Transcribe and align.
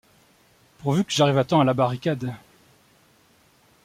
Pourvu 0.79 1.03
que 1.03 1.11
j’arrive 1.13 1.37
à 1.37 1.43
temps 1.43 1.59
à 1.61 1.63
la 1.63 1.75
barricade! 1.75 2.33